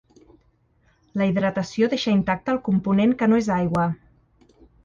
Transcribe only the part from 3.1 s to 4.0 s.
que no és aigua.